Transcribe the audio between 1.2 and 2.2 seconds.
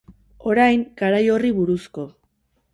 horri buruzko.